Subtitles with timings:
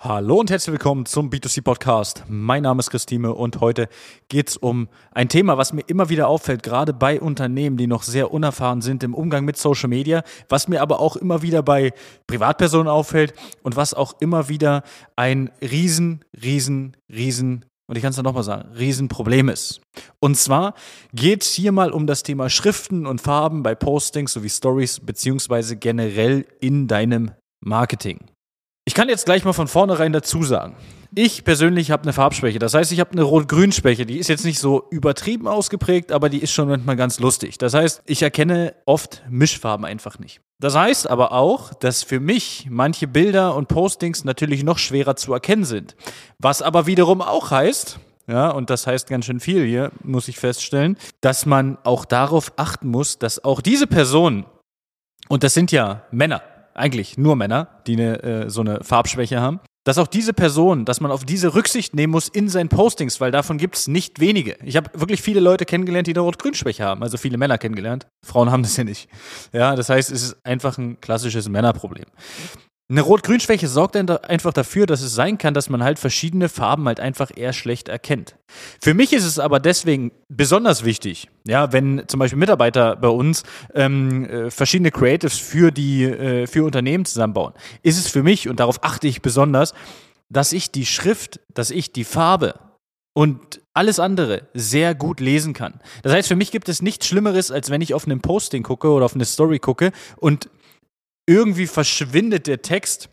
[0.00, 2.22] Hallo und herzlich willkommen zum B2C Podcast.
[2.28, 3.88] Mein Name ist Christine und heute
[4.28, 8.04] geht es um ein Thema, was mir immer wieder auffällt, gerade bei Unternehmen, die noch
[8.04, 11.92] sehr unerfahren sind im Umgang mit Social Media, was mir aber auch immer wieder bei
[12.28, 13.34] Privatpersonen auffällt
[13.64, 14.84] und was auch immer wieder
[15.16, 19.80] ein riesen, riesen, riesen und ich kann es dann nochmal sagen, Riesenproblem ist.
[20.20, 20.74] Und zwar
[21.12, 25.74] geht es hier mal um das Thema Schriften und Farben bei Postings sowie Stories beziehungsweise
[25.74, 28.20] generell in deinem Marketing.
[28.88, 30.74] Ich kann jetzt gleich mal von vornherein dazu sagen.
[31.14, 32.58] Ich persönlich habe eine Farbschwäche.
[32.58, 34.06] Das heißt, ich habe eine Rot-Grün-Schwäche.
[34.06, 37.58] Die ist jetzt nicht so übertrieben ausgeprägt, aber die ist schon manchmal ganz lustig.
[37.58, 40.40] Das heißt, ich erkenne oft Mischfarben einfach nicht.
[40.58, 45.34] Das heißt aber auch, dass für mich manche Bilder und Postings natürlich noch schwerer zu
[45.34, 45.94] erkennen sind.
[46.38, 50.38] Was aber wiederum auch heißt, ja, und das heißt ganz schön viel hier, muss ich
[50.38, 54.46] feststellen, dass man auch darauf achten muss, dass auch diese Personen,
[55.28, 56.40] und das sind ja Männer,
[56.78, 61.00] eigentlich nur Männer, die eine, äh, so eine Farbschwäche haben, dass auch diese Person, dass
[61.00, 64.56] man auf diese Rücksicht nehmen muss in seinen Postings, weil davon gibt es nicht wenige.
[64.62, 68.06] Ich habe wirklich viele Leute kennengelernt, die eine Rot-Grün-Schwäche haben, also viele Männer kennengelernt.
[68.22, 69.08] Frauen haben das ja nicht.
[69.52, 72.04] Ja, das heißt, es ist einfach ein klassisches Männerproblem.
[72.90, 77.00] Eine Rot-Grün-Schwäche sorgt einfach dafür, dass es sein kann, dass man halt verschiedene Farben halt
[77.00, 78.36] einfach eher schlecht erkennt.
[78.80, 83.42] Für mich ist es aber deswegen besonders wichtig, ja, wenn zum Beispiel Mitarbeiter bei uns
[83.74, 88.58] ähm, äh, verschiedene Creatives für die äh, für Unternehmen zusammenbauen, ist es für mich und
[88.58, 89.74] darauf achte ich besonders,
[90.30, 92.54] dass ich die Schrift, dass ich die Farbe
[93.12, 95.80] und alles andere sehr gut lesen kann.
[96.02, 98.88] Das heißt, für mich gibt es nichts Schlimmeres, als wenn ich auf einem Posting gucke
[98.88, 100.48] oder auf eine Story gucke und
[101.28, 103.10] irgendwie verschwindet der Text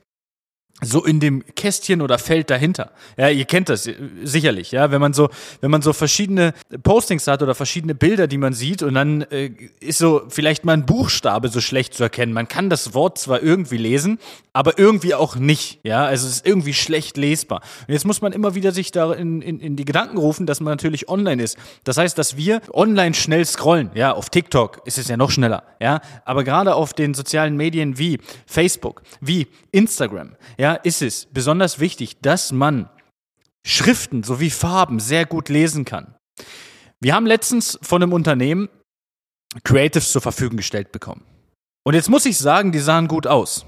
[0.82, 2.92] so in dem Kästchen oder Feld dahinter.
[3.18, 3.90] Ja, ihr kennt das
[4.24, 5.30] sicherlich, ja, wenn man so,
[5.62, 9.52] wenn man so verschiedene Postings hat oder verschiedene Bilder, die man sieht und dann äh,
[9.80, 12.34] ist so vielleicht mal ein Buchstabe so schlecht zu erkennen.
[12.34, 14.20] Man kann das Wort zwar irgendwie lesen,
[14.56, 17.62] aber irgendwie auch nicht, ja, also es ist irgendwie schlecht lesbar.
[17.88, 20.62] Und jetzt muss man immer wieder sich da in, in, in die Gedanken rufen, dass
[20.62, 21.58] man natürlich online ist.
[21.84, 25.64] Das heißt, dass wir online schnell scrollen, ja, auf TikTok ist es ja noch schneller,
[25.82, 31.80] ja, aber gerade auf den sozialen Medien wie Facebook, wie Instagram, ja, ist es besonders
[31.82, 32.90] wichtig, dass man
[33.68, 36.16] Schriften sowie Farben sehr gut lesen kann.
[37.02, 38.70] Wir haben letztens von einem Unternehmen
[39.66, 41.26] Creatives zur Verfügung gestellt bekommen.
[41.84, 43.66] Und jetzt muss ich sagen, die sahen gut aus.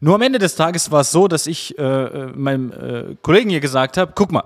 [0.00, 3.50] Nur am Ende des Tages war es so, dass ich äh, äh meinem äh, Kollegen
[3.50, 4.44] hier gesagt habe, guck mal,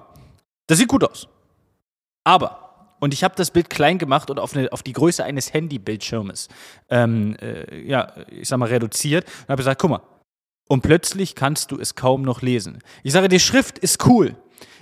[0.66, 1.28] das sieht gut aus.
[2.24, 5.52] Aber, und ich habe das Bild klein gemacht und auf, eine, auf die Größe eines
[5.52, 6.48] Handybildschirmes,
[6.88, 10.02] ähm, äh, ja, ich sag mal, reduziert und habe gesagt, guck mal,
[10.68, 12.78] und plötzlich kannst du es kaum noch lesen.
[13.02, 14.34] Ich sage, die Schrift ist cool.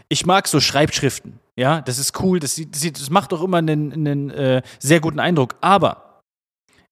[0.09, 1.41] Ich mag so Schreibschriften.
[1.57, 2.39] Ja, das ist cool.
[2.39, 5.57] Das, das, das macht auch immer einen, einen äh, sehr guten Eindruck.
[5.61, 6.21] Aber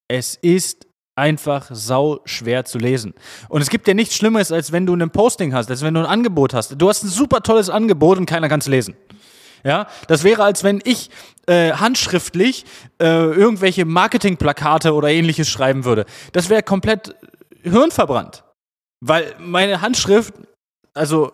[0.08, 0.86] es ist
[1.16, 3.15] einfach sau schwer zu lesen.
[3.48, 6.00] Und es gibt ja nichts Schlimmeres, als wenn du ein Posting hast, als wenn du
[6.00, 6.81] ein Angebot hast.
[6.81, 8.97] Du hast ein super tolles Angebot und keiner kann es lesen.
[9.65, 11.10] Ja, das wäre, als wenn ich
[11.47, 12.65] äh, handschriftlich
[12.98, 16.06] äh, irgendwelche Marketingplakate oder ähnliches schreiben würde.
[16.32, 17.15] Das wäre komplett
[17.62, 18.44] hirnverbrannt.
[19.00, 20.34] Weil meine Handschrift,
[20.94, 21.32] also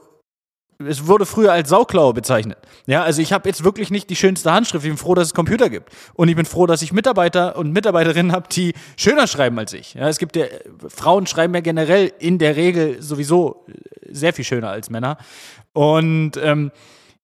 [0.79, 2.59] es wurde früher als Sauklaue bezeichnet.
[2.87, 4.85] Ja, also ich habe jetzt wirklich nicht die schönste Handschrift.
[4.85, 5.91] Ich bin froh, dass es Computer gibt.
[6.15, 9.95] Und ich bin froh, dass ich Mitarbeiter und Mitarbeiterinnen habe, die schöner schreiben als ich.
[9.95, 10.47] Ja, es gibt ja,
[10.89, 13.65] Frauen schreiben ja generell in der Regel sowieso
[14.09, 15.17] sehr viel schöner als Männer.
[15.73, 16.73] Und ähm,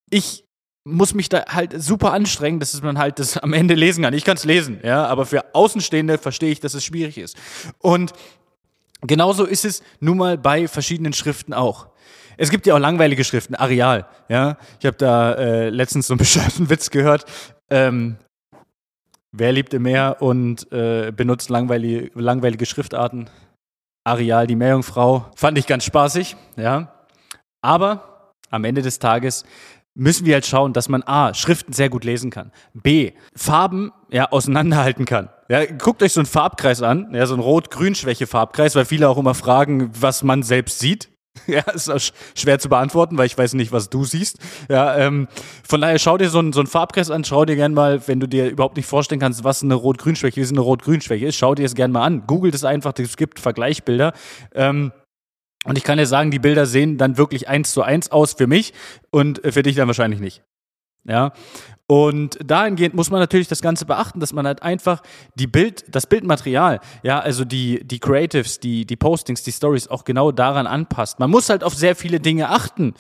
[0.08, 0.44] ich
[0.84, 4.14] muss mich da halt super anstrengen, dass man halt das am Ende lesen kann.
[4.14, 7.36] Ich kann es lesen, ja, aber für Außenstehende verstehe ich, dass es schwierig ist.
[7.78, 8.12] Und
[9.02, 11.88] Genauso ist es nun mal bei verschiedenen Schriften auch.
[12.36, 14.06] Es gibt ja auch langweilige Schriften, Areal.
[14.28, 17.24] Ja, ich habe da äh, letztens so einen bescheuerten Witz gehört.
[17.70, 18.16] Ähm,
[19.32, 23.28] wer liebt im Meer und äh, benutzt langweilige, langweilige Schriftarten?
[24.04, 25.26] Areal, die Meerjungfrau.
[25.36, 26.92] Fand ich ganz spaßig, ja.
[27.60, 29.44] Aber am Ende des Tages
[29.94, 34.30] müssen wir halt schauen, dass man A, Schriften sehr gut lesen kann, B, Farben ja
[34.30, 35.28] auseinanderhalten kann.
[35.48, 39.34] Ja, guckt euch so einen Farbkreis an, ja, so einen Rot-Grün-Schwäche-Farbkreis, weil viele auch immer
[39.34, 41.08] fragen, was man selbst sieht.
[41.46, 41.98] Ja, ist auch
[42.34, 44.38] schwer zu beantworten, weil ich weiß nicht, was du siehst.
[44.68, 45.28] Ja, ähm,
[45.66, 48.20] von daher schau dir so einen, so einen Farbkreis an, schau dir gerne mal, wenn
[48.20, 51.64] du dir überhaupt nicht vorstellen kannst, was eine Rot-Grün-Schwäche ist, eine Rot-Grün-Schwäche ist, schau dir
[51.64, 52.26] es gerne mal an.
[52.26, 54.12] Googelt es einfach, es gibt Vergleichsbilder.
[54.54, 54.92] Ähm,
[55.64, 58.46] und ich kann dir sagen, die Bilder sehen dann wirklich eins zu eins aus für
[58.46, 58.72] mich
[59.10, 60.42] und äh, für dich dann wahrscheinlich nicht.
[61.04, 61.32] Ja.
[61.86, 65.02] Und dahingehend muss man natürlich das Ganze beachten, dass man halt einfach
[65.34, 70.04] die Bild, das Bildmaterial, ja, also die, die Creatives, die, die Postings, die Stories auch
[70.04, 71.18] genau daran anpasst.
[71.18, 72.94] Man muss halt auf sehr viele Dinge achten.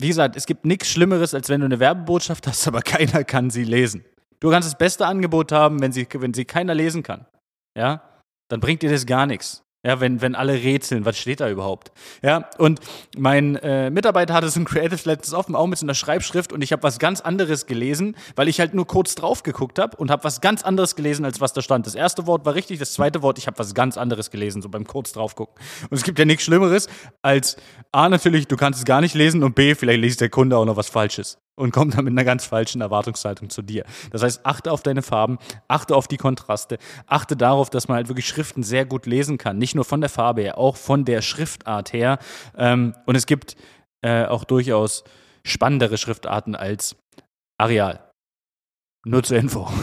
[0.00, 3.50] Wie gesagt, es gibt nichts Schlimmeres, als wenn du eine Werbebotschaft hast, aber keiner kann
[3.50, 4.04] sie lesen.
[4.40, 7.26] Du kannst das beste Angebot haben, wenn sie, wenn sie keiner lesen kann.
[7.76, 8.02] Ja,
[8.48, 9.62] dann bringt dir das gar nichts.
[9.82, 11.90] Ja, wenn, wenn alle rätseln, was steht da überhaupt?
[12.22, 12.80] Ja, und
[13.16, 16.60] mein äh, Mitarbeiter hatte so ein Creative letztens offen, auch mit so einer Schreibschrift und
[16.60, 20.10] ich habe was ganz anderes gelesen, weil ich halt nur kurz drauf geguckt habe und
[20.10, 21.86] habe was ganz anderes gelesen, als was da stand.
[21.86, 24.68] Das erste Wort war richtig, das zweite Wort, ich habe was ganz anderes gelesen, so
[24.68, 25.54] beim kurz drauf gucken.
[25.88, 26.86] Und es gibt ja nichts Schlimmeres
[27.22, 27.56] als
[27.90, 30.66] A, natürlich, du kannst es gar nicht lesen und B, vielleicht liest der Kunde auch
[30.66, 33.84] noch was Falsches und kommt dann mit einer ganz falschen Erwartungshaltung zu dir.
[34.10, 38.08] Das heißt, achte auf deine Farben, achte auf die Kontraste, achte darauf, dass man halt
[38.08, 39.58] wirklich Schriften sehr gut lesen kann.
[39.58, 42.18] Nicht nur von der Farbe her, auch von der Schriftart her.
[42.56, 43.56] Ähm, und es gibt
[44.02, 45.04] äh, auch durchaus
[45.44, 46.96] spannendere Schriftarten als
[47.58, 48.10] Areal.
[49.04, 49.70] Nur zur Info.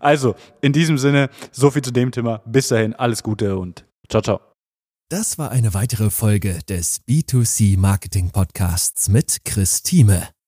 [0.00, 2.42] Also, in diesem Sinne, so viel zu dem Thema.
[2.44, 4.40] Bis dahin, alles Gute und ciao, ciao.
[5.08, 10.35] Das war eine weitere Folge des B2C Marketing Podcasts mit Chris Thieme.